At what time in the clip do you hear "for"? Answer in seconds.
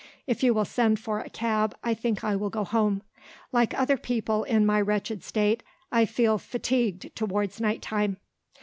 0.99-1.19